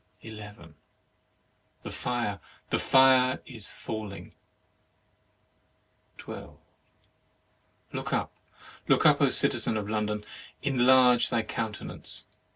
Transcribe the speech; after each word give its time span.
11. 0.23 0.73
The 1.83 1.91
fire, 1.91 2.39
the 2.71 2.79
fire 2.79 3.39
is 3.45 3.69
falling! 3.69 4.31
12. 6.17 6.57
Look 7.93 8.11
up! 8.11 8.31
look 8.87 9.05
up! 9.05 9.21
citizen 9.31 9.77
of 9.77 9.87
London, 9.87 10.25
enlarge 10.63 11.29
thy 11.29 11.43
countenance! 11.43 12.25